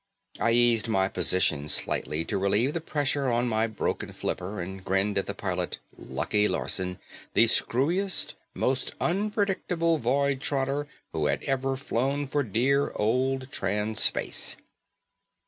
[0.39, 5.15] I eased my position slightly to relieve the pressure on my broken flipper and grinned
[5.19, 6.97] at the pilot, Lucky Larson,
[7.35, 14.57] the screwiest, most unpredictable void trotter who had ever flown for dear old Trans Space.